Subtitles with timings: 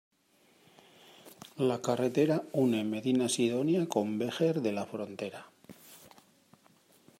[1.71, 5.45] La carretera une Medina Sidonia con Vejer de la Frontera.